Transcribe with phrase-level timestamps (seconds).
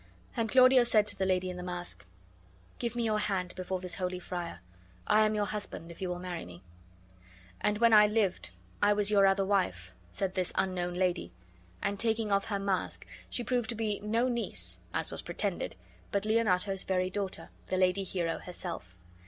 [0.35, 2.07] And Claudio said to the lady in the mask:
[2.79, 4.59] "Give me your hand, before this holy friar.
[5.05, 6.63] I am your husband, if you will marry me."
[7.59, 8.49] "And when I lived
[8.81, 11.31] I was your other wife," said this unknown lady;
[11.83, 15.75] and, taking off her mask, she proved to be no niece (as was pretended),
[16.11, 18.95] but Leonato's very daughter, the lady Hero herself.